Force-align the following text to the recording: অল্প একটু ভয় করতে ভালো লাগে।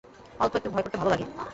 অল্প 0.39 0.53
একটু 0.55 0.69
ভয় 0.69 0.83
করতে 0.83 0.97
ভালো 0.97 1.09
লাগে। 1.09 1.25